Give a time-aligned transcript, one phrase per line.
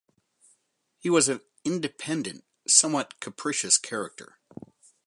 [0.97, 4.39] He was of independent, somewhat capricious character.